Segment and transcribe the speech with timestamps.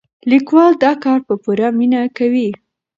[0.31, 2.49] لیکوال دا کار په پوره مینه کوي.